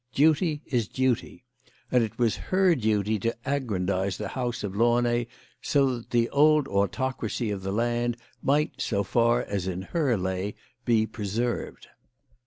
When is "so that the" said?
5.61-6.27